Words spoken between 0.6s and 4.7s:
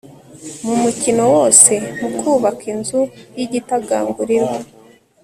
mu mukino wose mu kubaka inzu yigitagangurirwa